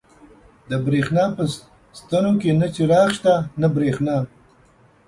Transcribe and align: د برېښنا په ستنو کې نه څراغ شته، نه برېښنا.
د 0.69 0.71
برېښنا 0.85 1.25
په 1.35 1.43
ستنو 1.99 2.31
کې 2.41 2.51
نه 2.59 2.67
څراغ 2.73 3.07
شته، 3.17 3.33
نه 3.61 3.67
برېښنا. 3.75 4.17